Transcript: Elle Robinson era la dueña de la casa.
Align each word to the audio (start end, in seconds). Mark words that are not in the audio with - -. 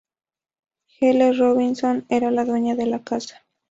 Elle 0.99 1.37
Robinson 1.39 2.03
era 2.09 2.31
la 2.31 2.43
dueña 2.43 2.73
de 2.73 2.87
la 2.87 3.03
casa. 3.03 3.45